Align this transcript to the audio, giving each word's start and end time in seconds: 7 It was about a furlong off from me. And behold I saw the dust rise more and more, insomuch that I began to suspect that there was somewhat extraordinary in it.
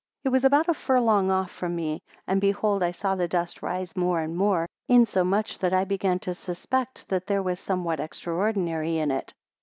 7 0.23 0.29
It 0.29 0.31
was 0.31 0.43
about 0.43 0.67
a 0.67 0.73
furlong 0.73 1.29
off 1.29 1.51
from 1.51 1.75
me. 1.75 2.01
And 2.25 2.41
behold 2.41 2.81
I 2.81 2.89
saw 2.89 3.13
the 3.13 3.27
dust 3.27 3.61
rise 3.61 3.95
more 3.95 4.19
and 4.21 4.35
more, 4.35 4.65
insomuch 4.87 5.59
that 5.59 5.73
I 5.75 5.83
began 5.83 6.17
to 6.21 6.33
suspect 6.33 7.07
that 7.09 7.27
there 7.27 7.43
was 7.43 7.59
somewhat 7.59 7.99
extraordinary 7.99 8.97
in 8.97 9.11
it. 9.11 9.31